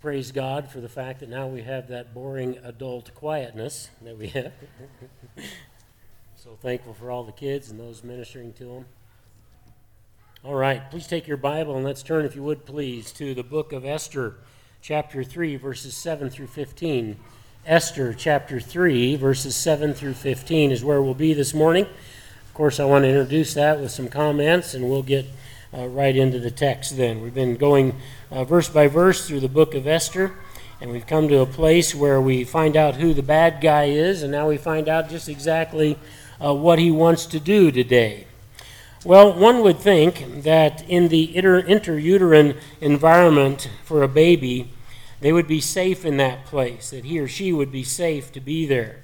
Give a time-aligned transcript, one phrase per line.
[0.00, 4.28] praise God for the fact that now we have that boring adult quietness that we
[4.28, 4.52] have.
[6.36, 8.84] so thankful for all the kids and those ministering to them.
[10.44, 13.42] All right, please take your Bible and let's turn, if you would please, to the
[13.42, 14.36] book of Esther,
[14.80, 17.16] chapter 3, verses 7 through 15.
[17.64, 21.84] Esther, chapter 3, verses 7 through 15 is where we'll be this morning.
[21.84, 25.26] Of course, I want to introduce that with some comments, and we'll get
[25.72, 27.20] uh, right into the text then.
[27.20, 27.96] We've been going
[28.30, 30.32] uh, verse by verse through the book of Esther,
[30.80, 34.22] and we've come to a place where we find out who the bad guy is,
[34.22, 35.98] and now we find out just exactly
[36.44, 38.26] uh, what he wants to do today.
[39.04, 44.72] Well, one would think that in the inter- interuterine environment for a baby,
[45.20, 48.40] they would be safe in that place, that he or she would be safe to
[48.40, 49.02] be there.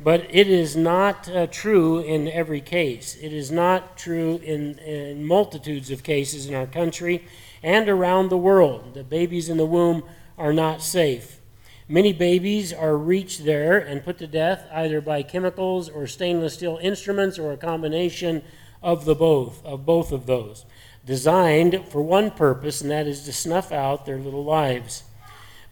[0.00, 3.16] But it is not uh, true in every case.
[3.20, 7.26] It is not true in, in multitudes of cases in our country
[7.62, 8.94] and around the world.
[8.94, 10.02] The babies in the womb
[10.36, 11.40] are not safe.
[11.88, 16.78] Many babies are reached there and put to death either by chemicals or stainless steel
[16.82, 18.42] instruments or a combination
[18.82, 20.66] of the both of both of those
[21.06, 25.04] designed for one purpose and that is to snuff out their little lives.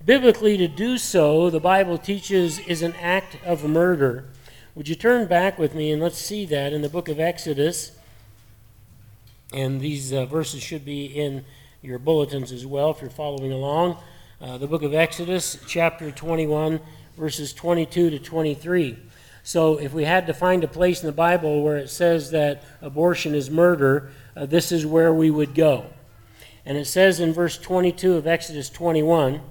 [0.04, 4.24] Biblically to do so, the Bible teaches is an act of murder.
[4.74, 7.92] Would you turn back with me and let's see that in the book of Exodus?
[9.52, 11.44] And these uh, verses should be in
[11.82, 13.96] your bulletins as well if you're following along.
[14.40, 16.80] Uh, the book of Exodus, chapter 21,
[17.16, 18.98] verses 22 to 23.
[19.44, 22.64] So, if we had to find a place in the Bible where it says that
[22.80, 25.86] abortion is murder, uh, this is where we would go.
[26.66, 29.42] And it says in verse 22 of Exodus 21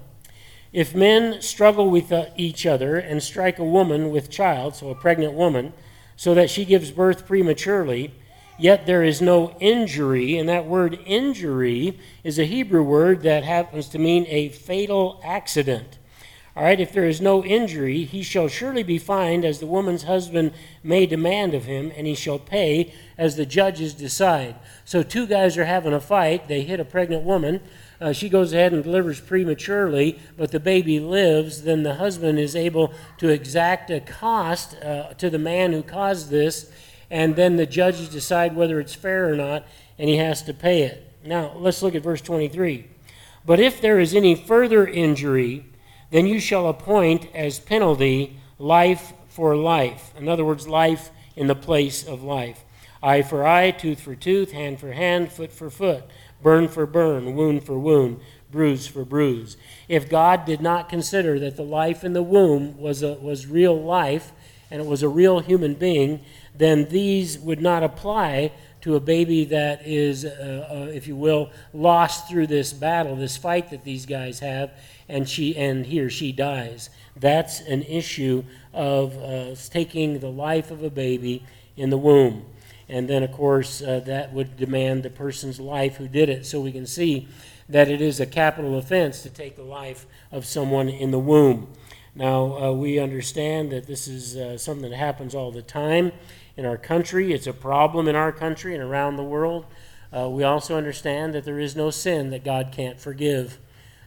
[0.72, 4.94] If men struggle with uh, each other and strike a woman with child, so a
[4.94, 5.74] pregnant woman,
[6.16, 8.14] so that she gives birth prematurely,
[8.58, 13.88] yet there is no injury, and that word injury is a Hebrew word that happens
[13.90, 15.98] to mean a fatal accident.
[16.54, 20.02] All right, if there is no injury, he shall surely be fined as the woman's
[20.02, 20.52] husband
[20.82, 24.56] may demand of him, and he shall pay as the judges decide.
[24.84, 26.48] So, two guys are having a fight.
[26.48, 27.62] They hit a pregnant woman.
[28.02, 31.62] Uh, she goes ahead and delivers prematurely, but the baby lives.
[31.62, 36.28] Then the husband is able to exact a cost uh, to the man who caused
[36.28, 36.68] this,
[37.10, 39.64] and then the judges decide whether it's fair or not,
[40.00, 41.12] and he has to pay it.
[41.24, 42.86] Now, let's look at verse 23.
[43.46, 45.64] But if there is any further injury,
[46.10, 50.12] then you shall appoint as penalty life for life.
[50.18, 52.64] In other words, life in the place of life.
[53.00, 56.04] Eye for eye, tooth for tooth, hand for hand, foot for foot,
[56.42, 58.20] burn for burn, wound for wound,
[58.50, 59.56] bruise for bruise.
[59.88, 63.80] If God did not consider that the life in the womb was, a, was real
[63.80, 64.32] life
[64.70, 66.20] and it was a real human being,
[66.54, 71.50] then these would not apply to a baby that is, uh, uh, if you will,
[71.72, 74.72] lost through this battle, this fight that these guys have,
[75.08, 76.90] and she and he or she dies.
[77.16, 81.44] That's an issue of uh, taking the life of a baby
[81.76, 82.44] in the womb,
[82.92, 86.44] and then of course uh, that would demand the person's life who did it.
[86.44, 87.26] So we can see
[87.68, 91.72] that it is a capital offense to take the life of someone in the womb.
[92.14, 96.12] Now, uh, we understand that this is uh, something that happens all the time
[96.54, 97.32] in our country.
[97.32, 99.64] It's a problem in our country and around the world.
[100.14, 103.58] Uh, we also understand that there is no sin that God can't forgive.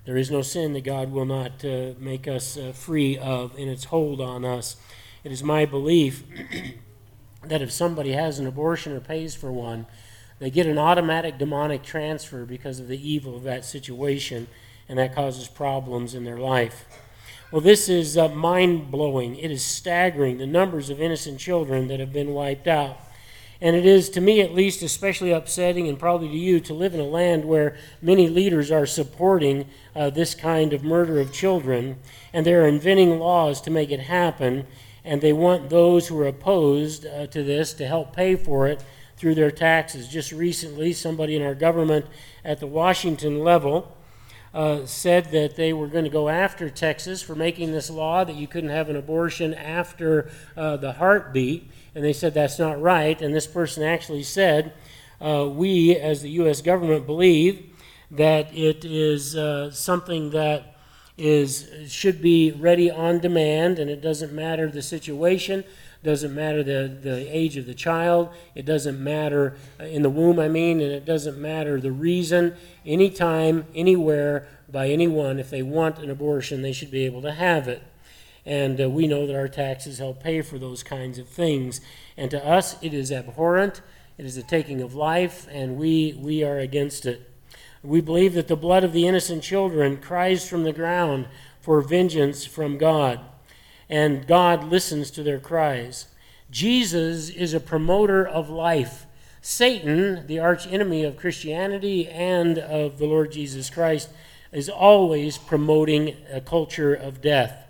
[0.06, 3.68] There is no sin that God will not uh, make us uh, free of in
[3.68, 4.78] its hold on us.
[5.24, 6.24] It is my belief
[7.50, 9.86] that if somebody has an abortion or pays for one,
[10.40, 14.48] they get an automatic demonic transfer because of the evil of that situation,
[14.90, 16.86] and that causes problems in their life.
[17.52, 19.36] Well, this is uh, mind blowing.
[19.38, 22.98] It is staggering the numbers of innocent children that have been wiped out.
[23.62, 26.94] And it is, to me at least, especially upsetting, and probably to you, to live
[26.94, 31.98] in a land where many leaders are supporting uh, this kind of murder of children,
[32.34, 34.68] and they're inventing laws to make it happen,
[35.06, 38.84] and they want those who are opposed uh, to this to help pay for it
[39.16, 40.08] through their taxes.
[40.08, 42.06] Just recently, somebody in our government
[42.44, 43.96] at the Washington level
[44.54, 48.36] uh, said that they were going to go after Texas for making this law that
[48.36, 51.70] you couldn't have an abortion after uh, the heartbeat.
[51.94, 53.22] And they said that's not right.
[53.22, 54.74] And this person actually said,
[55.22, 56.62] uh, We, as the U.S.
[56.62, 57.74] government, believe
[58.12, 60.75] that it is uh, something that
[61.18, 65.64] is should be ready on demand, and it doesn't matter the situation
[66.06, 70.40] doesn't matter the, the age of the child, it doesn't matter uh, in the womb,
[70.40, 72.56] I mean, and it doesn't matter the reason.
[72.86, 77.68] Anytime, anywhere, by anyone, if they want an abortion, they should be able to have
[77.68, 77.84] it.
[78.46, 81.82] And uh, we know that our taxes help pay for those kinds of things.
[82.16, 83.82] And to us, it is abhorrent.
[84.20, 87.35] It is the taking of life, and we, we are against it.
[87.86, 91.28] We believe that the blood of the innocent children cries from the ground
[91.62, 93.20] for vengeance from God,
[93.90, 96.08] and God listens to their cries.
[96.50, 99.06] Jesus is a promoter of life.
[99.42, 104.10] Satan, the arch enemy of Christianity and of the Lord Jesus Christ,
[104.52, 107.68] is always promoting a culture of death.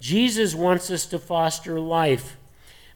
[0.00, 2.36] Jesus wants us to foster life.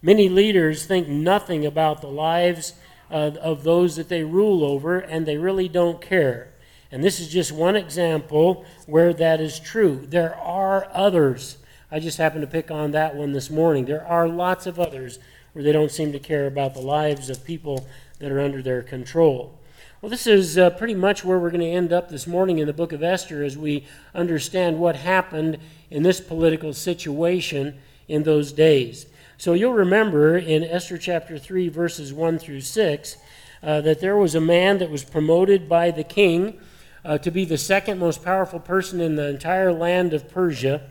[0.03, 2.75] Many leaders think nothing about the lives
[3.11, 6.53] uh, of those that they rule over, and they really don't care.
[6.91, 10.07] And this is just one example where that is true.
[10.09, 11.59] There are others.
[11.91, 13.85] I just happened to pick on that one this morning.
[13.85, 15.19] There are lots of others
[15.53, 17.87] where they don't seem to care about the lives of people
[18.19, 19.59] that are under their control.
[20.01, 22.67] Well, this is uh, pretty much where we're going to end up this morning in
[22.67, 25.59] the book of Esther as we understand what happened
[25.91, 29.07] in this political situation in those days.
[29.37, 33.17] So you'll remember in Esther chapter 3, verses 1 through 6,
[33.63, 36.61] uh, that there was a man that was promoted by the king
[37.05, 40.83] uh, to be the second most powerful person in the entire land of Persia.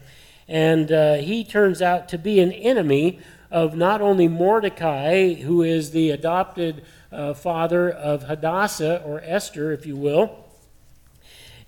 [0.47, 3.19] And uh, he turns out to be an enemy
[3.51, 9.85] of not only Mordecai, who is the adopted uh, father of Hadassah, or Esther, if
[9.85, 10.46] you will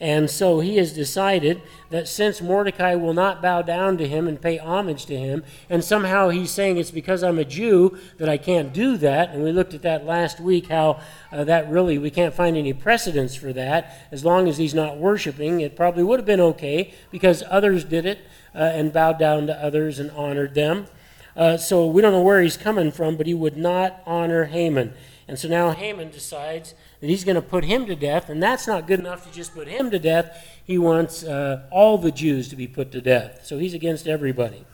[0.02, 4.42] and so he has decided that since Mordecai will not bow down to him and
[4.42, 8.38] pay homage to him, and somehow he's saying it's because I'm a Jew that I
[8.38, 11.02] can't do that, and we looked at that last week how
[11.34, 14.08] uh, that really, we can't find any precedence for that.
[14.10, 18.06] As long as he's not worshiping, it probably would have been okay because others did
[18.06, 18.20] it
[18.56, 20.88] uh, and bowed down to others and honored them.
[21.36, 24.94] Uh, so we don't know where he's coming from, but he would not honor Haman.
[25.30, 28.66] And so now Haman decides that he's going to put him to death, and that's
[28.66, 30.60] not good enough to just put him to death.
[30.66, 33.42] He wants uh, all the Jews to be put to death.
[33.44, 34.66] So he's against everybody.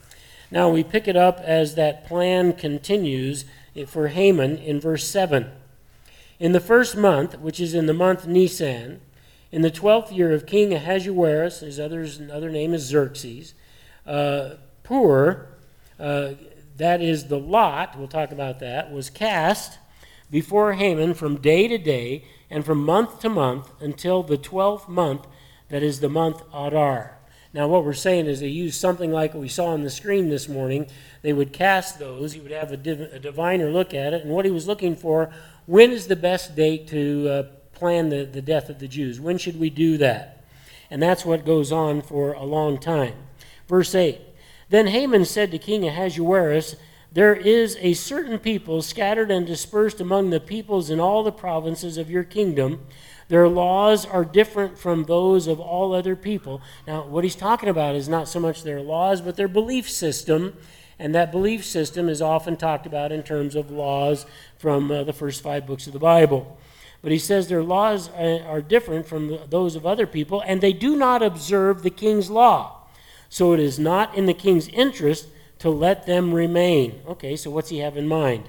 [0.50, 3.44] Now we pick it up as that plan continues
[3.86, 5.50] for Haman in verse 7.
[6.40, 9.02] In the first month, which is in the month Nisan,
[9.52, 13.52] in the twelfth year of King Ahasuerus, his other's, other name is Xerxes,
[14.06, 14.54] uh,
[14.84, 15.48] Pur,
[16.00, 16.30] uh,
[16.78, 19.78] that is the lot, we'll talk about that, was cast
[20.30, 25.26] before Haman from day to day and from month to month until the twelfth month,
[25.68, 27.18] that is the month Adar.
[27.52, 30.28] Now, what we're saying is they used something like what we saw on the screen
[30.28, 30.88] this morning.
[31.22, 34.30] They would cast those, he would have a, div- a diviner look at it, and
[34.30, 35.32] what he was looking for
[35.66, 37.42] when is the best date to uh,
[37.74, 39.20] plan the, the death of the Jews?
[39.20, 40.44] When should we do that?
[40.90, 43.14] And that's what goes on for a long time.
[43.66, 44.20] Verse 8
[44.68, 46.76] Then Haman said to King Ahasuerus,
[47.16, 51.96] there is a certain people scattered and dispersed among the peoples in all the provinces
[51.96, 52.86] of your kingdom.
[53.28, 56.60] Their laws are different from those of all other people.
[56.86, 60.58] Now, what he's talking about is not so much their laws, but their belief system.
[60.98, 64.26] And that belief system is often talked about in terms of laws
[64.58, 66.58] from uh, the first five books of the Bible.
[67.00, 70.74] But he says their laws uh, are different from those of other people, and they
[70.74, 72.82] do not observe the king's law.
[73.30, 75.28] So it is not in the king's interest
[75.66, 77.02] to let them remain.
[77.08, 78.44] Okay, so what's he have in mind?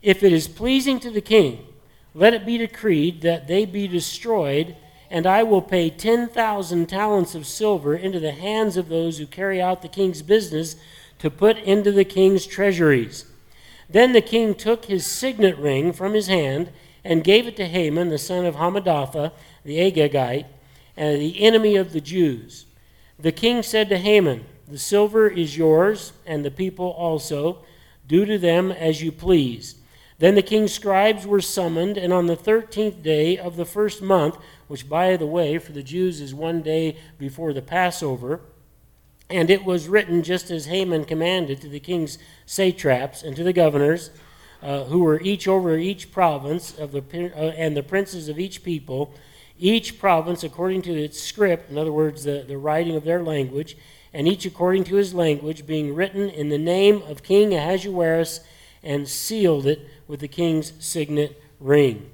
[0.00, 1.66] If it is pleasing to the king,
[2.14, 4.76] let it be decreed that they be destroyed,
[5.10, 9.60] and I will pay 10,000 talents of silver into the hands of those who carry
[9.60, 10.76] out the king's business
[11.18, 13.26] to put into the king's treasuries.
[13.90, 16.70] Then the king took his signet ring from his hand
[17.04, 19.32] and gave it to Haman, the son of Hammedatha,
[19.66, 20.46] the Agagite,
[20.96, 22.64] and the enemy of the Jews.
[23.18, 27.64] The king said to Haman, the silver is yours, and the people also.
[28.08, 29.74] Do to them as you please.
[30.18, 34.36] Then the king's scribes were summoned, and on the thirteenth day of the first month,
[34.68, 38.40] which, by the way, for the Jews is one day before the Passover,
[39.28, 43.52] and it was written just as Haman commanded to the king's satraps and to the
[43.52, 44.10] governors,
[44.62, 47.02] uh, who were each over each province of the
[47.36, 49.12] uh, and the princes of each people,
[49.58, 53.76] each province according to its script, in other words, the, the writing of their language
[54.16, 58.40] and each according to his language, being written in the name of King Ahasuerus,
[58.82, 62.08] and sealed it with the king's signet ring.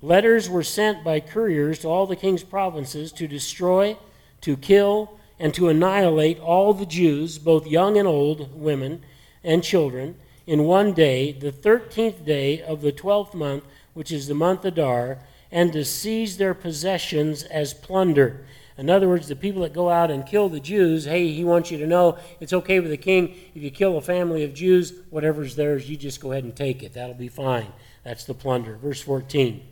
[0.00, 3.98] Letters were sent by couriers to all the king's provinces to destroy,
[4.40, 9.02] to kill, and to annihilate all the Jews, both young and old, women
[9.42, 10.14] and children,
[10.46, 15.18] in one day, the thirteenth day of the twelfth month, which is the month Adar,
[15.50, 18.46] and to seize their possessions as plunder
[18.78, 21.70] in other words, the people that go out and kill the Jews, hey, he wants
[21.70, 23.34] you to know it's okay with the king.
[23.54, 26.82] If you kill a family of Jews, whatever's theirs, you just go ahead and take
[26.82, 26.92] it.
[26.92, 27.72] That'll be fine.
[28.04, 28.76] That's the plunder.
[28.76, 29.66] Verse 14.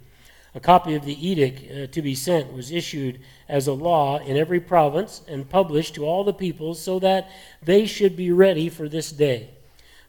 [0.54, 4.36] A copy of the edict uh, to be sent was issued as a law in
[4.36, 7.28] every province and published to all the peoples so that
[7.60, 9.50] they should be ready for this day.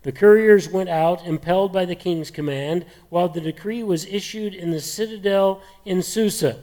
[0.03, 4.69] The couriers went out, impelled by the king's command, while the decree was issued in
[4.69, 6.59] the citadel in Susa.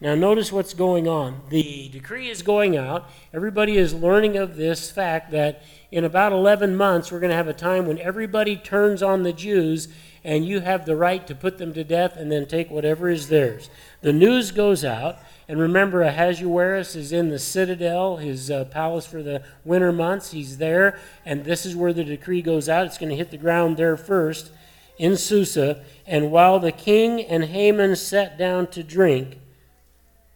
[0.00, 1.42] Now, notice what's going on.
[1.50, 3.08] The decree is going out.
[3.32, 7.48] Everybody is learning of this fact that in about 11 months, we're going to have
[7.48, 9.88] a time when everybody turns on the Jews,
[10.24, 13.28] and you have the right to put them to death and then take whatever is
[13.28, 13.70] theirs.
[14.00, 15.18] The news goes out.
[15.46, 20.30] And remember, Ahasuerus is in the citadel, his uh, palace for the winter months.
[20.30, 22.86] He's there, and this is where the decree goes out.
[22.86, 24.50] It's going to hit the ground there first
[24.98, 25.84] in Susa.
[26.06, 29.38] And while the king and Haman sat down to drink,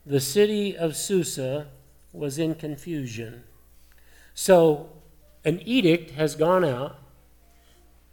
[0.09, 1.67] the city of Susa
[2.15, 3.45] was in confusion.
[4.33, 4.89] So,
[5.45, 6.97] an edict has gone out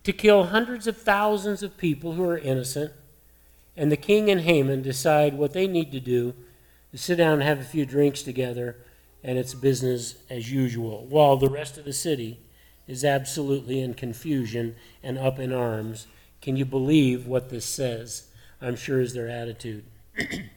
[0.03, 2.91] to kill hundreds of thousands of people who are innocent,
[3.77, 6.33] and the king and Haman decide what they need to do
[6.91, 8.75] to sit down and have a few drinks together,
[9.23, 12.41] and it's business as usual, while the rest of the city
[12.89, 16.07] is absolutely in confusion and up in arms.
[16.41, 18.27] Can you believe what this says?
[18.61, 19.85] I'm sure is their attitude.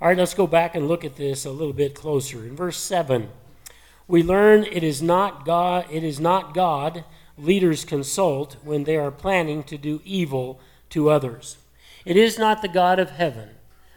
[0.00, 2.46] All right, let's go back and look at this a little bit closer.
[2.46, 3.30] In verse 7,
[4.06, 7.04] we learn it is not God, it is not God
[7.36, 11.58] leaders consult when they are planning to do evil to others.
[12.04, 13.50] It is not the God of heaven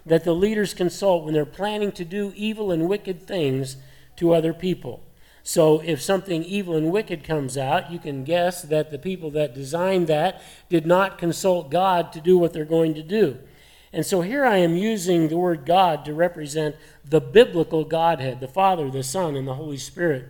[0.03, 3.77] that the leaders consult when they're planning to do evil and wicked things
[4.15, 5.03] to other people.
[5.43, 9.53] So if something evil and wicked comes out, you can guess that the people that
[9.53, 13.38] designed that did not consult God to do what they're going to do.
[13.93, 18.48] And so here I am using the word God to represent the biblical Godhead, the
[18.48, 20.29] Father, the Son, and the Holy Spirit.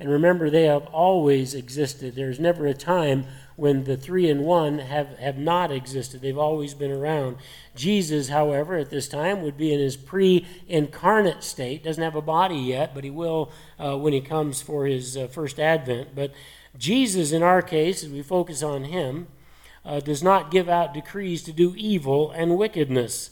[0.00, 2.14] And remember, they have always existed.
[2.14, 6.20] There's never a time when the three in one have, have not existed.
[6.20, 7.38] They've always been around.
[7.74, 11.82] Jesus, however, at this time would be in his pre incarnate state.
[11.82, 15.26] Doesn't have a body yet, but he will uh, when he comes for his uh,
[15.26, 16.14] first advent.
[16.14, 16.32] But
[16.76, 19.26] Jesus, in our case, as we focus on him,
[19.88, 23.30] uh, does not give out decrees to do evil and wickedness.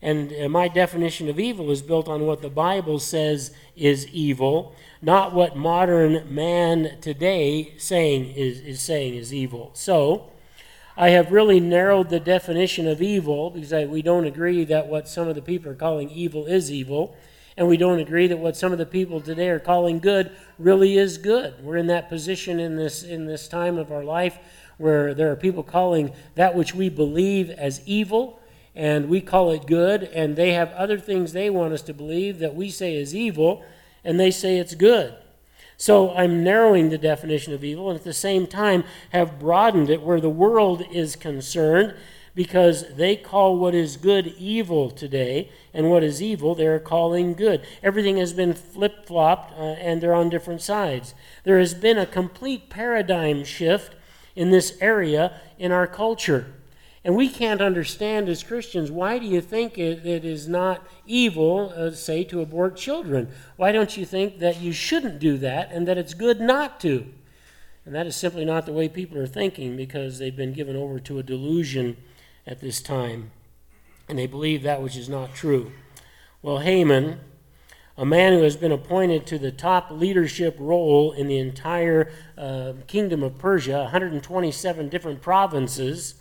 [0.00, 4.74] And uh, my definition of evil is built on what the Bible says is evil
[5.00, 9.70] not what modern man today saying is, is saying is evil.
[9.74, 10.30] So,
[10.96, 15.08] I have really narrowed the definition of evil because I, we don't agree that what
[15.08, 17.16] some of the people are calling evil is evil,
[17.56, 20.98] and we don't agree that what some of the people today are calling good really
[20.98, 21.62] is good.
[21.62, 24.38] We're in that position in this in this time of our life
[24.78, 28.40] where there are people calling that which we believe as evil
[28.74, 32.38] and we call it good and they have other things they want us to believe
[32.38, 33.64] that we say is evil
[34.04, 35.14] and they say it's good.
[35.76, 40.02] So I'm narrowing the definition of evil and at the same time have broadened it
[40.02, 41.94] where the world is concerned
[42.34, 47.66] because they call what is good evil today and what is evil they're calling good.
[47.82, 51.14] Everything has been flip flopped uh, and they're on different sides.
[51.42, 53.96] There has been a complete paradigm shift
[54.38, 56.46] in this area in our culture.
[57.04, 61.72] And we can't understand as Christians why do you think it, it is not evil,
[61.74, 63.30] uh, say, to abort children?
[63.56, 67.06] Why don't you think that you shouldn't do that and that it's good not to?
[67.84, 71.00] And that is simply not the way people are thinking because they've been given over
[71.00, 71.96] to a delusion
[72.46, 73.32] at this time.
[74.08, 75.72] And they believe that which is not true.
[76.42, 77.18] Well, Haman,
[77.98, 82.72] a man who has been appointed to the top leadership role in the entire uh,
[82.86, 86.14] kingdom of Persia, 127 different provinces,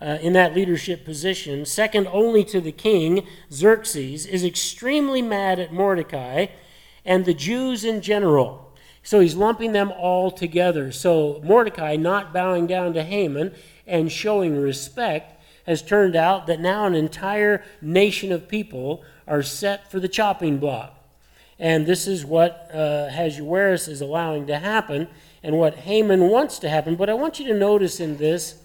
[0.00, 5.72] uh, in that leadership position, second only to the king, Xerxes, is extremely mad at
[5.72, 6.46] Mordecai
[7.04, 8.74] and the Jews in general.
[9.04, 10.90] So he's lumping them all together.
[10.90, 13.54] So Mordecai not bowing down to Haman
[13.86, 19.88] and showing respect has turned out that now an entire nation of people are set
[19.88, 20.98] for the chopping block.
[21.58, 25.08] And this is what uh, Ahasuerus is allowing to happen
[25.42, 26.96] and what Haman wants to happen.
[26.96, 28.62] But I want you to notice in this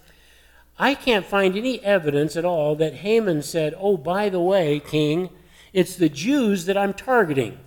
[0.79, 5.29] I can't find any evidence at all that Haman said, Oh, by the way, king,
[5.73, 7.59] it's the Jews that I'm targeting.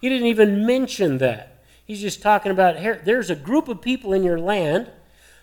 [0.00, 1.62] He didn't even mention that.
[1.84, 4.90] He's just talking about there's a group of people in your land.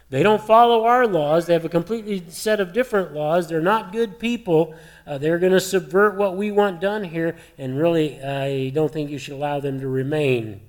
[0.09, 1.45] They don't follow our laws.
[1.45, 3.47] They have a completely set of different laws.
[3.47, 4.75] They're not good people.
[5.07, 9.09] Uh, they're going to subvert what we want done here, and really, I don't think
[9.09, 10.61] you should allow them to remain.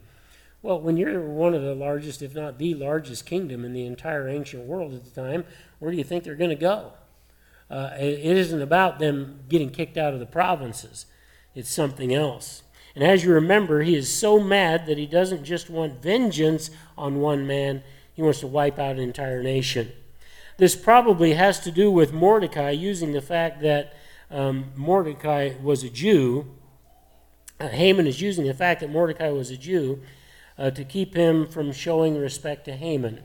[0.62, 4.28] Well, when you're one of the largest, if not the largest kingdom in the entire
[4.28, 5.44] ancient world at the time,
[5.78, 6.92] where do you think they're going to go?
[7.70, 11.06] Uh, it, it isn't about them getting kicked out of the provinces,
[11.54, 12.62] it's something else.
[12.94, 17.20] And as you remember, he is so mad that he doesn't just want vengeance on
[17.20, 17.82] one man,
[18.16, 19.92] he wants to wipe out an entire nation.
[20.56, 23.94] This probably has to do with Mordecai using the fact that
[24.30, 26.46] um, Mordecai was a Jew.
[27.60, 30.00] Uh, Haman is using the fact that Mordecai was a Jew
[30.56, 33.22] uh, to keep him from showing respect to Haman.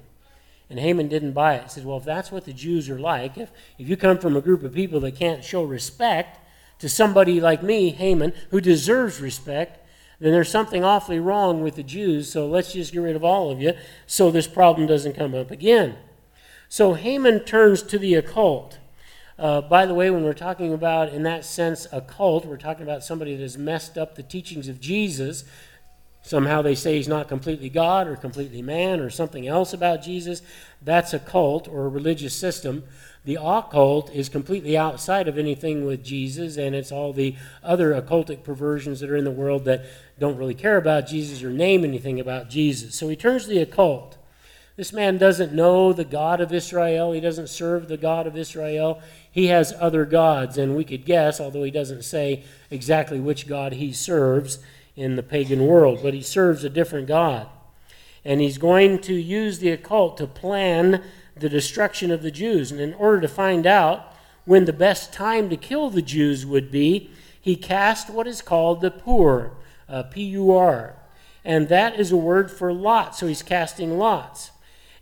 [0.70, 1.64] And Haman didn't buy it.
[1.64, 4.36] He said, Well, if that's what the Jews are like, if, if you come from
[4.36, 6.38] a group of people that can't show respect
[6.80, 9.81] to somebody like me, Haman, who deserves respect,
[10.22, 13.50] then there's something awfully wrong with the Jews, so let's just get rid of all
[13.50, 13.74] of you
[14.06, 15.96] so this problem doesn't come up again.
[16.70, 18.78] So Haman turns to the occult.
[19.40, 22.84] Uh, by the way, when we're talking about, in that sense, a cult, we're talking
[22.84, 25.44] about somebody that has messed up the teachings of Jesus.
[26.22, 30.44] Somehow they say he's not completely God or completely man or something else about Jesus.
[30.84, 32.84] That's a cult or a religious system.
[33.24, 38.44] The occult is completely outside of anything with Jesus, and it's all the other occultic
[38.44, 39.86] perversions that are in the world that
[40.20, 42.96] don't really care about Jesus or name anything about Jesus.
[42.96, 44.18] So he turns to the occult.
[44.76, 47.12] This man doesn't know the God of Israel.
[47.12, 49.00] He doesn't serve the God of Israel.
[49.30, 53.74] He has other gods, and we could guess, although he doesn't say exactly which God
[53.74, 54.58] he serves
[54.96, 57.48] in the pagan world, but he serves a different God.
[58.26, 61.04] And he's going to use the occult to plan
[61.36, 62.72] the destruction of the Jews.
[62.72, 64.14] And in order to find out
[64.46, 67.10] when the best time to kill the Jews would be,
[67.40, 69.52] he cast what is called the Pur,
[69.90, 70.96] uh, P U R.
[71.44, 74.52] And that is a word for lot, so he's casting lots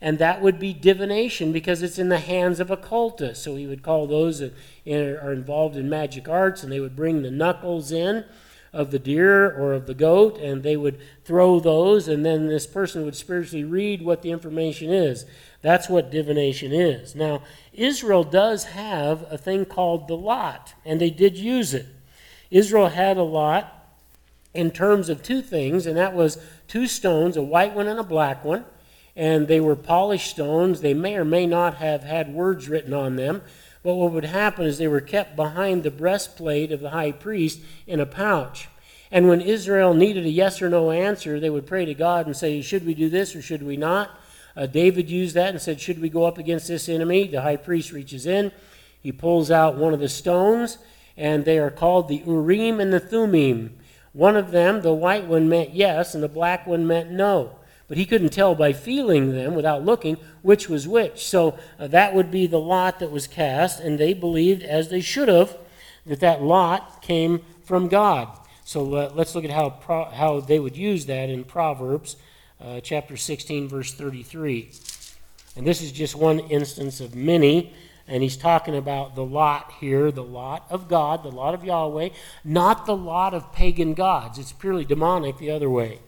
[0.02, 3.44] and that would be divination because it's in the hands of occultists.
[3.44, 4.54] So he would call those that
[4.88, 8.26] are involved in magic arts, and they would bring the knuckles in
[8.72, 12.68] of the deer or of the goat, and they would throw those, and then this
[12.68, 15.26] person would spiritually read what the information is.
[15.62, 17.16] That's what divination is.
[17.16, 21.86] Now, Israel does have a thing called the lot, and they did use it.
[22.50, 23.76] Israel had a lot
[24.54, 26.38] in terms of two things, and that was
[26.68, 28.66] two stones, a white one and a black one
[29.20, 30.80] and they were polished stones.
[30.80, 33.42] They may or may not have had words written on them.
[33.84, 37.60] But what would happen is they were kept behind the breastplate of the high priest
[37.86, 38.70] in a pouch.
[39.12, 42.36] And when Israel needed a yes or no answer, they would pray to God and
[42.36, 44.10] say, Should we do this or should we not?
[44.60, 47.28] Uh, David used that and said, Should we go up against this enemy?
[47.28, 48.52] The high priest reaches in,
[49.02, 50.78] he pulls out one of the stones,
[51.16, 53.78] and they are called the Urim and the Thummim.
[54.12, 57.56] One of them, the white one, meant yes, and the black one meant no
[57.90, 61.26] but he couldn't tell by feeling them without looking which was which.
[61.26, 65.02] So uh, that would be the lot that was cast, and they believed, as they
[65.02, 65.58] should have,
[66.06, 68.30] that that lot came from God.
[68.64, 72.16] So uh, let's look at how, pro- how they would use that in Proverbs
[72.62, 74.72] uh, chapter 16, verse 33.
[75.56, 77.74] And this is just one instance of many.
[78.08, 82.10] And he's talking about the lot here, the lot of God, the lot of Yahweh,
[82.44, 84.40] not the lot of pagan gods.
[84.40, 86.00] It's purely demonic the other way.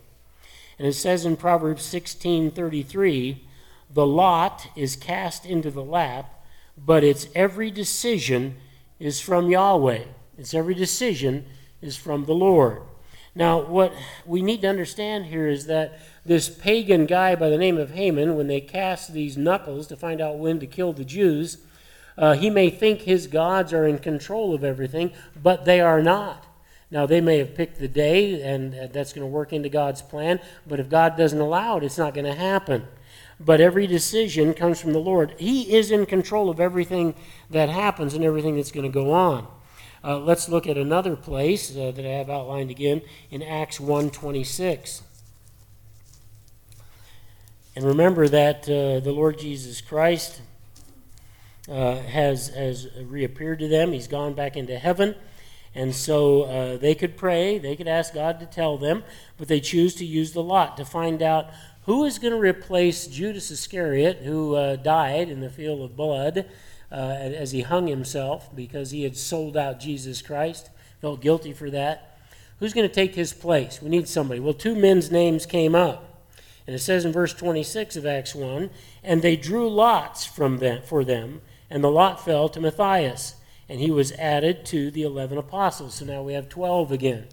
[0.80, 3.46] And it says in Proverbs 16:33,
[3.94, 6.44] "The lot is cast into the lap,
[6.76, 8.58] but its every decision
[9.00, 10.06] is from Yahweh.
[10.40, 11.46] Its every decision
[11.84, 12.82] is from the Lord."
[13.34, 13.94] Now, what
[14.26, 18.36] we need to understand here is that this pagan guy by the name of Haman,
[18.36, 21.58] when they cast these knuckles to find out when to kill the Jews,
[22.18, 26.46] uh, he may think his gods are in control of everything, but they are not.
[26.92, 30.42] Now, they may have picked the day, and that's going to work into God's plan,
[30.68, 32.86] but if God doesn't allow it, it's not going to happen.
[33.40, 35.34] But every decision comes from the Lord.
[35.40, 37.16] He is in control of everything
[37.50, 39.48] that happens and everything that's going to go on.
[40.04, 45.02] Uh, let's look at another place uh, that I have outlined again in Acts 1.26.
[47.76, 50.42] And remember that uh, the Lord Jesus Christ
[51.70, 53.92] uh, has, has reappeared to them.
[53.92, 55.14] He's gone back into heaven.
[55.76, 59.04] And so uh, they could pray, they could ask God to tell them,
[59.38, 61.52] but they choose to use the lot to find out
[61.86, 66.50] who is going to replace Judas Iscariot, who uh, died in the field of blood
[66.92, 71.70] uh, as he hung himself because he had sold out Jesus Christ, felt guilty for
[71.70, 72.18] that.
[72.60, 73.82] Who's going to take his place?
[73.82, 74.40] We need somebody.
[74.40, 76.08] Well, two men's names came up.
[76.68, 78.70] And it says in verse 26 of Acts 1
[79.04, 83.36] And they drew lots from them, for them, and the lot fell to Matthias
[83.72, 85.96] and he was added to the 11 apostles.
[85.96, 87.28] So now we have 12 again.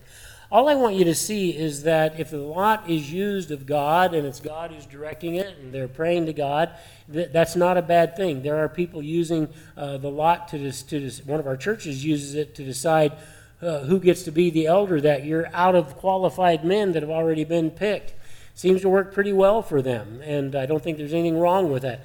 [0.51, 4.15] All I want you to see is that if the lot is used of God
[4.15, 6.71] and it's God who's directing it and they're praying to God,
[7.07, 8.41] that's not a bad thing.
[8.41, 12.35] There are people using uh, the lot to, dis- to one of our churches uses
[12.35, 13.13] it to decide
[13.61, 17.11] uh, who gets to be the elder that year out of qualified men that have
[17.11, 18.15] already been picked.
[18.55, 21.83] Seems to work pretty well for them, and I don't think there's anything wrong with
[21.83, 22.05] that.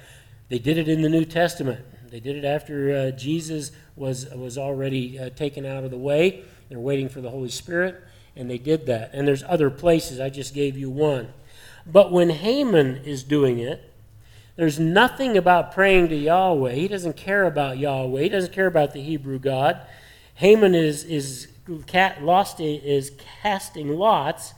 [0.50, 1.80] They did it in the New Testament.
[2.10, 6.44] They did it after uh, Jesus was, was already uh, taken out of the way.
[6.68, 8.02] They're waiting for the Holy Spirit,
[8.36, 9.10] and they did that.
[9.12, 10.20] And there's other places.
[10.20, 11.32] I just gave you one.
[11.86, 13.92] But when Haman is doing it,
[14.56, 16.72] there's nothing about praying to Yahweh.
[16.72, 18.22] He doesn't care about Yahweh.
[18.22, 19.80] He doesn't care about the Hebrew God.
[20.36, 21.48] Haman is, is,
[22.20, 24.54] lost, is casting lots,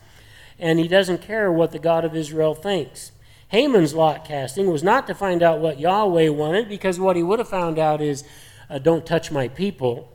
[0.59, 3.11] and he doesn't care what the God of Israel thinks.
[3.49, 7.39] Haman's lot casting was not to find out what Yahweh wanted, because what he would
[7.39, 8.23] have found out is,
[8.69, 10.11] uh, don't touch my people.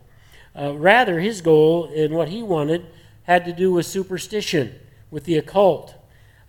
[0.54, 2.86] Uh, rather, his goal and what he wanted
[3.24, 4.74] had to do with superstition,
[5.10, 5.94] with the occult.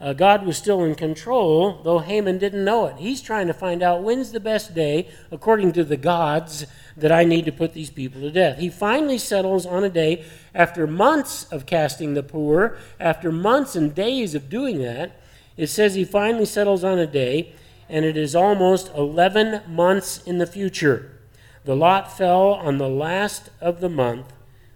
[0.03, 2.97] Uh, God was still in control, though Haman didn't know it.
[2.97, 6.65] He's trying to find out when's the best day, according to the gods,
[6.97, 8.57] that I need to put these people to death.
[8.57, 13.95] He finally settles on a day after months of casting the Pur, after months and
[13.95, 15.21] days of doing that.
[15.55, 17.53] It says he finally settles on a day,
[17.87, 21.17] and it is almost 11 months in the future.
[21.63, 24.33] The lot fell on the last of the month,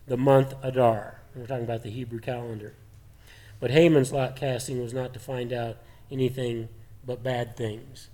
[0.08, 1.17] the month Adar.
[1.38, 2.73] We're talking about the Hebrew calendar.
[3.60, 5.78] But Haman's lot casting was not to find out
[6.12, 6.69] anything
[7.06, 8.10] but bad things.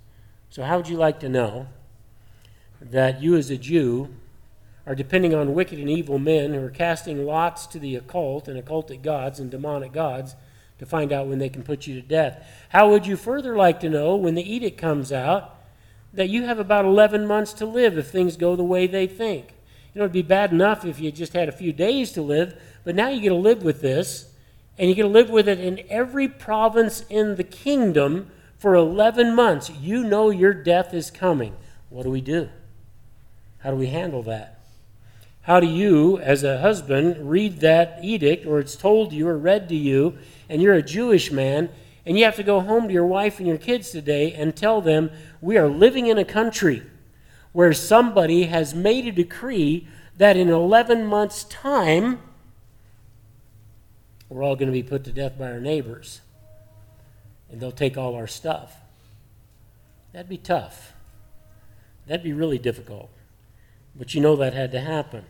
[0.50, 1.68] So, how would you like to know
[2.80, 4.10] that you, as a Jew,
[4.86, 8.62] are depending on wicked and evil men who are casting lots to the occult and
[8.62, 10.36] occultic gods and demonic gods
[10.78, 12.46] to find out when they can put you to death?
[12.68, 15.58] How would you further like to know when the edict comes out
[16.12, 19.54] that you have about 11 months to live if things go the way they think?
[19.94, 22.60] You know, it'd be bad enough if you just had a few days to live,
[22.84, 24.30] but now you get to live with this
[24.78, 29.34] and you get to live with it in every province in the kingdom for 11
[29.34, 29.70] months.
[29.70, 31.54] You know your death is coming.
[31.90, 32.48] What do we do?
[33.58, 34.60] How do we handle that?
[35.42, 39.36] How do you, as a husband, read that edict, or it's told to you or
[39.36, 40.16] read to you,
[40.48, 41.68] and you're a Jewish man,
[42.06, 44.80] and you have to go home to your wife and your kids today and tell
[44.80, 46.82] them, We are living in a country
[47.52, 52.20] where somebody has made a decree that in 11 months' time,
[54.34, 56.20] we're all going to be put to death by our neighbors,
[57.48, 58.74] and they'll take all our stuff.
[60.12, 60.92] That'd be tough.
[62.08, 63.10] That'd be really difficult.
[63.94, 65.24] But you know that had to happen.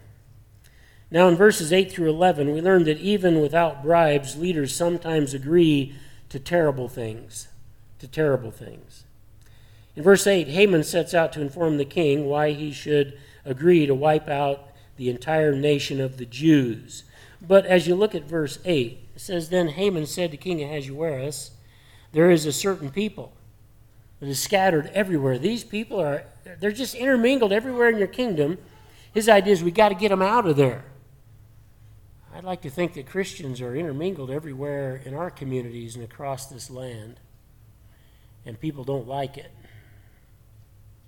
[1.10, 5.94] Now, in verses 8 through 11, we learn that even without bribes, leaders sometimes agree
[6.30, 7.48] to terrible things.
[7.98, 9.04] To terrible things.
[9.94, 13.94] In verse 8, Haman sets out to inform the king why he should agree to
[13.94, 17.04] wipe out the entire nation of the Jews.
[17.46, 21.52] But as you look at verse 8, it says, Then Haman said to King Ahasuerus,
[22.12, 23.32] There is a certain people
[24.20, 25.38] that is scattered everywhere.
[25.38, 26.24] These people are,
[26.60, 28.58] they're just intermingled everywhere in your kingdom.
[29.12, 30.84] His idea is we got to get them out of there.
[32.34, 36.68] I'd like to think that Christians are intermingled everywhere in our communities and across this
[36.68, 37.20] land,
[38.44, 39.52] and people don't like it.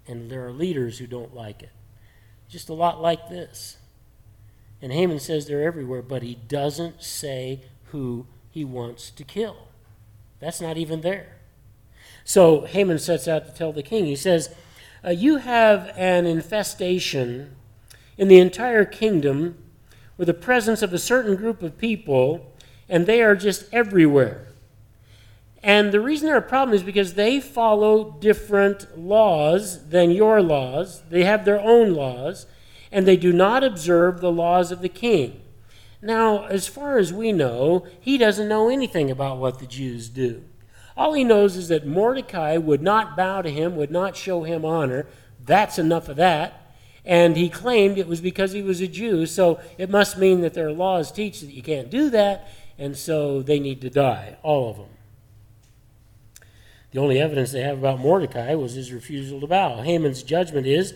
[0.07, 1.73] And there are leaders who don't like it.
[2.49, 3.77] Just a lot like this.
[4.83, 9.69] And Haman says they're everywhere, but he doesn't say who he wants to kill.
[10.39, 11.37] That's not even there.
[12.25, 14.05] So Haman sets out to tell the king.
[14.05, 14.55] He says,
[15.05, 17.55] uh, You have an infestation
[18.19, 19.59] in the entire kingdom
[20.17, 22.53] with the presence of a certain group of people,
[22.89, 24.47] and they are just everywhere.
[25.63, 31.03] And the reason they're a problem is because they follow different laws than your laws.
[31.11, 32.47] They have their own laws
[32.91, 35.41] and they do not observe the laws of the king.
[36.03, 40.45] Now, as far as we know, he doesn't know anything about what the Jews do.
[40.97, 44.65] All he knows is that Mordecai would not bow to him, would not show him
[44.65, 45.07] honor.
[45.45, 46.75] That's enough of that.
[47.05, 50.55] And he claimed it was because he was a Jew, so it must mean that
[50.55, 54.71] their laws teach that you can't do that, and so they need to die, all
[54.71, 54.89] of them.
[56.91, 59.83] The only evidence they have about Mordecai was his refusal to bow.
[59.83, 60.95] Haman's judgment is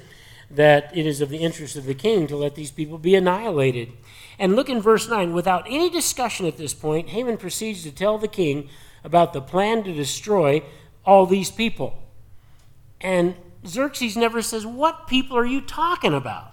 [0.50, 3.92] that it is of the interest of the king to let these people be annihilated.
[4.38, 5.32] And look in verse 9.
[5.32, 8.68] Without any discussion at this point, Haman proceeds to tell the king
[9.04, 10.62] about the plan to destroy
[11.04, 12.02] all these people.
[13.00, 13.36] And
[13.66, 16.52] Xerxes never says, What people are you talking about?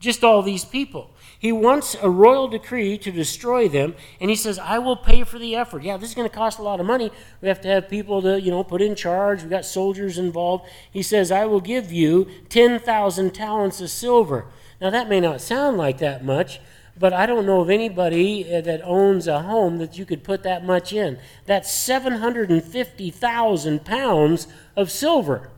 [0.00, 1.10] Just all these people.
[1.40, 5.38] He wants a royal decree to destroy them, and he says, I will pay for
[5.38, 5.84] the effort.
[5.84, 7.12] Yeah, this is going to cost a lot of money.
[7.40, 9.42] We have to have people to, you know, put in charge.
[9.42, 10.68] We've got soldiers involved.
[10.90, 14.46] He says, I will give you 10,000 talents of silver.
[14.80, 16.58] Now, that may not sound like that much,
[16.98, 20.42] but I don't know of anybody uh, that owns a home that you could put
[20.42, 21.20] that much in.
[21.46, 25.50] That's 750,000 pounds of silver.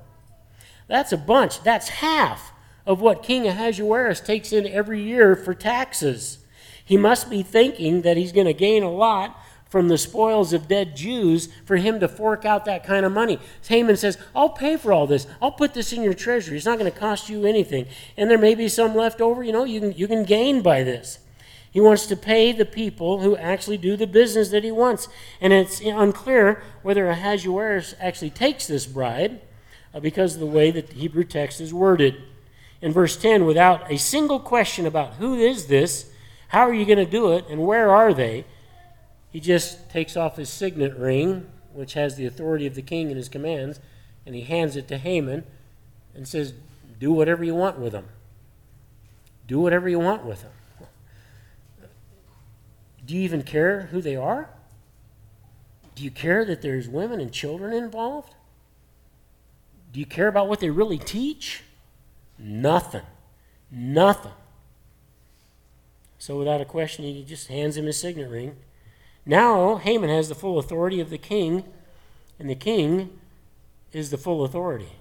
[0.89, 1.63] That's a bunch.
[1.63, 2.50] That's half
[2.87, 6.39] of what King Ahasuerus takes in every year for taxes.
[6.85, 9.39] He must be thinking that he's going to gain a lot
[9.71, 13.39] from the spoils of dead Jews for him to fork out that kind of money.
[13.69, 15.29] Haman says, I'll pay for all this.
[15.41, 16.57] I'll put this in your treasury.
[16.57, 17.87] It's not going to cost you anything.
[18.17, 20.83] And there may be some left over, you know, you can, you can gain by
[20.83, 21.21] this.
[21.71, 25.07] He wants to pay the people who actually do the business that he wants.
[25.41, 29.41] And it's unclear whether Ahasuerus actually takes this bribe
[29.95, 32.21] uh, because of the way that the Hebrew text is worded
[32.83, 36.11] in verse 10 without a single question about who is this,
[36.49, 38.45] how are you going to do it, and where are they.
[39.31, 43.17] He just takes off his signet ring which has the authority of the king and
[43.17, 43.81] his commands,
[44.27, 45.45] and he hands it to Haman
[46.15, 46.53] and says,
[46.99, 48.09] Do whatever you want with them.
[49.47, 50.53] Do whatever you want with them.
[53.07, 54.51] Do you even care who they are?
[55.95, 58.35] Do you care that there's women and children involved?
[59.93, 61.63] Do you care about what they really teach?
[62.41, 63.03] Nothing.
[63.71, 64.33] Nothing.
[66.19, 68.57] So, without a question, he just hands him his signet ring.
[69.27, 71.65] Now, Haman has the full authority of the king,
[72.39, 73.11] and the king
[73.93, 74.93] is the full authority.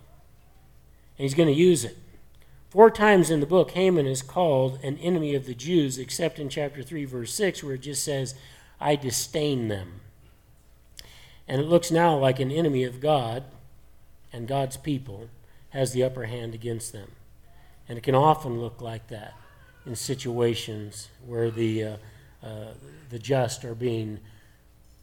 [1.18, 1.98] And he's going to use it.
[2.70, 6.50] Four times in the book, Haman is called an enemy of the Jews, except in
[6.50, 8.36] chapter 3, verse 6, where it just says,
[8.80, 10.02] I disdain them.
[11.48, 13.44] And it looks now like an enemy of God
[14.32, 15.30] and God's people
[15.72, 17.12] has the upper hand against them.
[17.90, 19.34] And it can often look like that
[19.86, 21.98] in situations where the, uh,
[22.44, 22.68] uh,
[23.10, 24.20] the just are being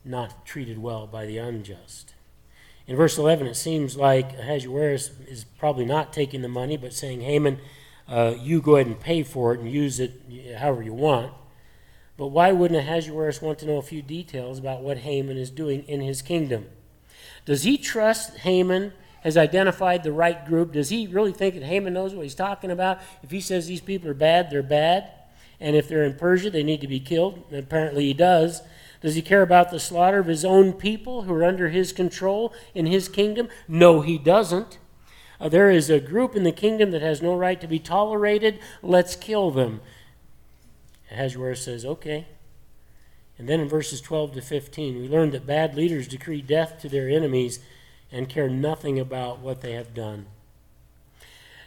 [0.05, 2.15] not treated well by the unjust.
[2.87, 7.23] In verse 11, it seems like Ahasuerus is probably not taking the money, but saying,
[7.23, 7.59] Haman,
[8.09, 11.33] uh, you go ahead and pay for it and use it however you want.
[12.17, 15.83] But why wouldn't Ahasuerus want to know a few details about what Haman is doing
[15.83, 16.67] in his kingdom?
[17.45, 18.93] Does he trust Haman
[19.27, 20.71] has identified the right group?
[20.71, 23.01] Does he really think that Haman knows what he's talking about?
[23.25, 25.11] If he says these people are bad, they're bad.
[25.59, 27.43] And if they're in Persia, they need to be killed.
[27.51, 28.63] And apparently he does.
[29.01, 32.55] Does he care about the slaughter of his own people who are under his control
[32.73, 33.49] in his kingdom?
[33.67, 34.79] No, he doesn't.
[35.41, 38.61] Uh, there is a group in the kingdom that has no right to be tolerated.
[38.81, 39.81] Let's kill them.
[41.11, 42.29] Ahasuerus says, okay.
[43.39, 46.89] And then in verses 12 to 15, we learn that bad leaders decree death to
[46.89, 47.59] their enemies
[48.17, 50.27] and care nothing about what they have done.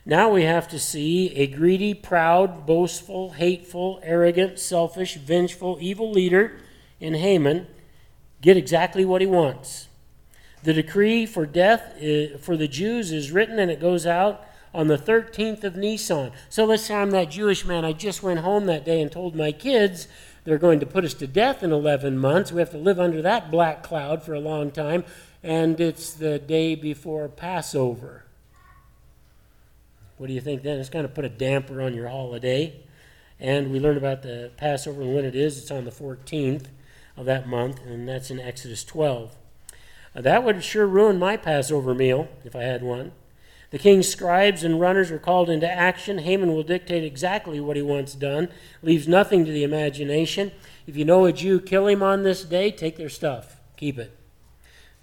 [0.05, 6.57] Now we have to see a greedy, proud, boastful, hateful, arrogant, selfish, vengeful, evil leader
[6.99, 7.67] in Haman
[8.41, 9.87] get exactly what he wants.
[10.63, 11.93] The decree for death
[12.41, 16.31] for the Jews is written and it goes out on the 13th of Nisan.
[16.49, 17.85] So let's say I'm that Jewish man.
[17.85, 20.07] I just went home that day and told my kids
[20.43, 22.51] they're going to put us to death in 11 months.
[22.51, 25.03] We have to live under that black cloud for a long time.
[25.43, 28.25] And it's the day before Passover.
[30.17, 30.79] What do you think then?
[30.79, 32.81] It's going to put a damper on your holiday.
[33.39, 35.57] And we learned about the Passover and when it is.
[35.57, 36.65] It's on the 14th
[37.15, 39.35] of that month, and that's in Exodus 12.
[40.15, 43.13] Uh, that would sure ruin my Passover meal if I had one.
[43.71, 46.19] The king's scribes and runners are called into action.
[46.19, 48.49] Haman will dictate exactly what he wants done,
[48.81, 50.51] leaves nothing to the imagination.
[50.87, 54.18] If you know a Jew, kill him on this day, take their stuff, keep it.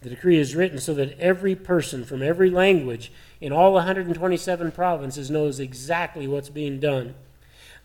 [0.03, 5.31] The decree is written so that every person from every language in all 127 provinces
[5.31, 7.15] knows exactly what's being done.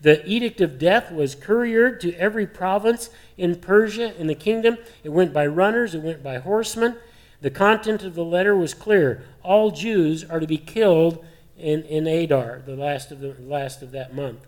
[0.02, 4.78] The edict of death was couriered to every province in Persia, in the kingdom.
[5.04, 6.98] It went by runners, it went by horsemen.
[7.42, 9.24] The content of the letter was clear.
[9.44, 11.24] All Jews are to be killed
[11.58, 14.48] in, in Adar, the last of, the last of that month.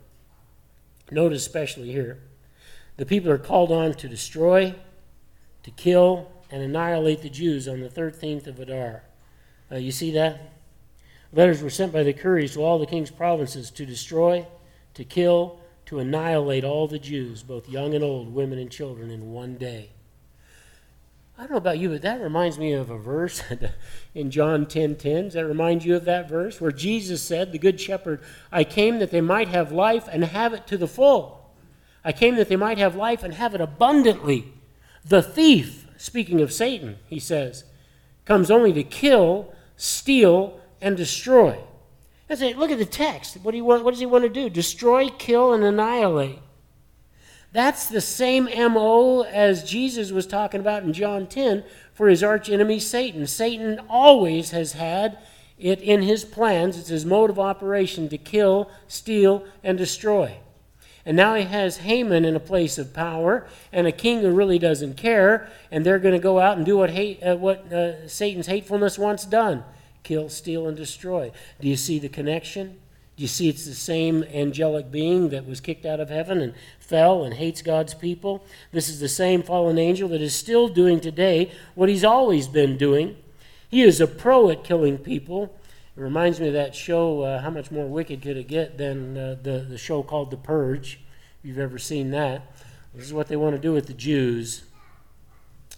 [1.12, 2.20] Note especially here
[2.98, 4.76] the people are called on to destroy,
[5.64, 9.02] to kill, and annihilate the Jews on the 13th of Adar.
[9.72, 10.54] Uh, you see that?
[11.34, 14.46] Letters were sent by the couriers to all the king's provinces to destroy,
[14.94, 19.32] to kill, to annihilate all the Jews, both young and old, women and children, in
[19.32, 19.90] one day.
[21.40, 23.42] I don't know about you, but that reminds me of a verse
[24.14, 25.24] in John 10 10.
[25.24, 29.00] Does that remind you of that verse where Jesus said, The Good Shepherd, I came
[29.00, 31.52] that they might have life and have it to the full.
[32.06, 34.54] I came that they might have life and have it abundantly.
[35.04, 37.64] The thief, speaking of Satan, he says,
[38.26, 41.58] comes only to kill, steal, and destroy.
[42.30, 43.38] I say, look at the text.
[43.42, 44.50] What, do you want, what does he want to do?
[44.50, 46.40] Destroy, kill, and annihilate.
[47.54, 51.64] That's the same MO as Jesus was talking about in John 10
[51.94, 53.26] for his archenemy Satan.
[53.26, 55.20] Satan always has had
[55.58, 60.36] it in his plans, it's his mode of operation to kill, steal, and destroy.
[61.06, 64.58] And now he has Haman in a place of power and a king who really
[64.58, 68.08] doesn't care, and they're going to go out and do what, hate, uh, what uh,
[68.08, 69.64] Satan's hatefulness wants done
[70.04, 71.32] kill, steal, and destroy.
[71.62, 72.78] Do you see the connection?
[73.16, 76.54] Do you see it's the same angelic being that was kicked out of heaven and
[76.80, 78.44] fell and hates God's people?
[78.72, 82.78] This is the same fallen angel that is still doing today what he's always been
[82.78, 83.16] doing.
[83.70, 85.56] He is a pro at killing people.
[85.96, 89.16] It reminds me of that show, uh, How Much More Wicked Could It Get, than
[89.16, 91.00] uh, the, the show called The Purge,
[91.40, 92.52] if you've ever seen that.
[92.96, 94.64] This is what they want to do with the Jews.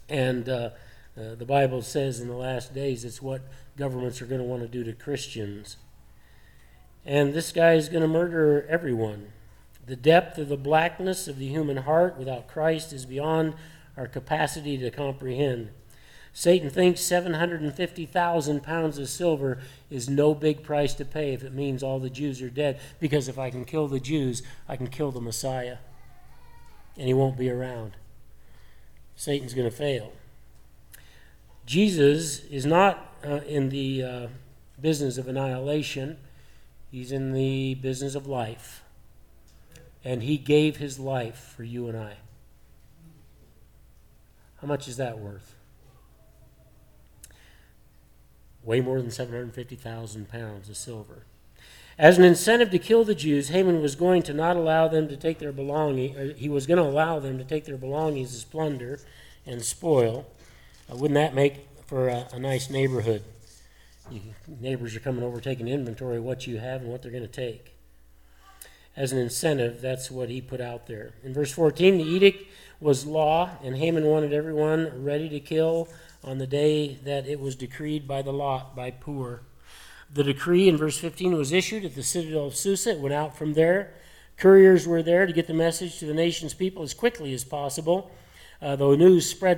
[0.07, 0.69] And uh,
[1.17, 3.41] uh the Bible says in the last days it's what
[3.77, 5.77] governments are going to want to do to Christians.
[7.05, 9.33] And this guy is going to murder everyone.
[9.85, 13.53] The depth of the blackness of the human heart without Christ is beyond
[13.97, 15.69] our capacity to comprehend.
[16.37, 19.57] Satan thinks 750,000 pounds of silver
[19.89, 23.29] is no big price to pay if it means all the Jews are dead, because
[23.29, 25.77] if I can kill the Jews, I can kill the Messiah,
[26.97, 27.93] and he won't be around.
[29.15, 30.11] Satan's going to fail.
[31.65, 34.27] Jesus is not uh, in the uh,
[34.81, 36.17] business of annihilation,
[36.91, 38.83] he's in the business of life.
[40.03, 42.15] And he gave his life for you and I.
[44.57, 45.55] How much is that worth?
[48.65, 51.23] Way more than 750,000 pounds of silver.
[51.97, 55.15] As an incentive to kill the Jews, Haman was going to not allow them to
[55.15, 58.99] take their belongings, he was going to allow them to take their belongings as plunder
[59.45, 60.25] and spoil.
[60.91, 63.23] Uh, wouldn't that make for a, a nice neighborhood?
[64.11, 64.21] You,
[64.59, 67.29] neighbors are coming over taking inventory of what you have and what they're going to
[67.29, 67.73] take.
[68.97, 71.13] As an incentive, that's what he put out there.
[71.23, 72.45] In verse 14, the edict
[72.79, 75.87] was law, and Haman wanted everyone ready to kill
[76.25, 79.41] on the day that it was decreed by the lot by Pur.
[80.11, 82.91] The decree in verse 15 was issued at the citadel of Susa.
[82.91, 83.93] It went out from there.
[84.37, 88.11] Couriers were there to get the message to the nation's people as quickly as possible.
[88.61, 89.53] Uh, the news spread